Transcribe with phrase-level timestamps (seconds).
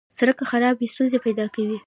[0.17, 1.77] سړک که خراب وي، ستونزې پیدا کوي.